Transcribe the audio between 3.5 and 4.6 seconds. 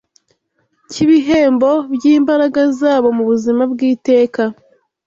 bwiteka